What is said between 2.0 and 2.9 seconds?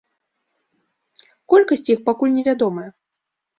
пакуль невядомая.